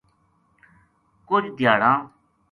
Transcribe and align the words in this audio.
کجھ 1.27 1.47
دھیاڑاں 1.57 1.97